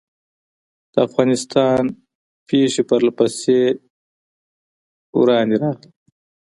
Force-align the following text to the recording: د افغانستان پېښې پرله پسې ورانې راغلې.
د 0.93 0.95
افغانستان 1.07 1.81
پېښې 2.47 2.81
پرله 2.89 3.11
پسې 3.17 3.59
ورانې 5.19 5.55
راغلې. 5.63 5.89